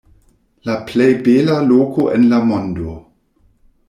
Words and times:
La 0.69 0.77
plej 0.91 1.09
bela 1.27 1.57
loko 1.71 2.05
en 2.13 2.25
la 2.31 2.39
mondo. 2.47 2.95